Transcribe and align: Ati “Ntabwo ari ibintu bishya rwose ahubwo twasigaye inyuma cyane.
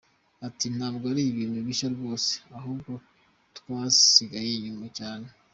Ati 0.47 0.65
“Ntabwo 0.75 1.03
ari 1.11 1.21
ibintu 1.31 1.59
bishya 1.67 1.87
rwose 1.95 2.31
ahubwo 2.57 2.91
twasigaye 3.57 4.49
inyuma 4.55 4.87
cyane. 4.97 5.27